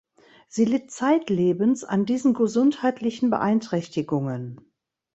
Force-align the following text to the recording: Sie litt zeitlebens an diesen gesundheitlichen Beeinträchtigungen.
Sie 0.47 0.65
litt 0.65 0.89
zeitlebens 0.89 1.83
an 1.83 2.07
diesen 2.07 2.33
gesundheitlichen 2.33 3.29
Beeinträchtigungen. 3.29 4.59